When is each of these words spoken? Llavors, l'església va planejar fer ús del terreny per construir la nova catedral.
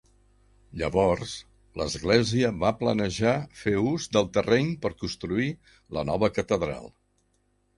Llavors, 0.81 1.33
l'església 1.81 2.49
va 2.63 2.71
planejar 2.79 3.33
fer 3.61 3.75
ús 3.91 4.09
del 4.17 4.33
terreny 4.39 4.73
per 4.87 4.93
construir 5.03 5.49
la 5.99 6.07
nova 6.13 6.33
catedral. 6.41 6.91